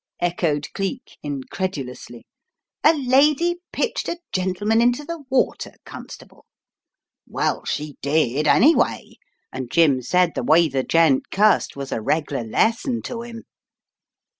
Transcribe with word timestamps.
echoed 0.19 0.67
Cleek 0.73 1.19
incredulously. 1.21 2.25
"A 2.83 2.95
lady 2.95 3.57
pitched 3.71 4.09
a 4.09 4.17
gentleman 4.33 4.81
into 4.81 5.05
the 5.05 5.19
water, 5.29 5.73
Con 5.85 6.09
stable 6.09 6.47
""Well, 7.27 7.65
she 7.65 7.97
did, 8.01 8.47
anyway, 8.47 9.17
and 9.53 9.69
Jim 9.71 10.01
said 10.01 10.31
the 10.33 10.41
way 10.43 10.67
the 10.69 10.81
gent 10.81 11.29
cussed 11.29 11.75
was 11.75 11.91
a 11.91 12.01
reg'lar 12.01 12.43
lesson 12.43 13.03
to 13.03 13.23
'im." 13.23 13.43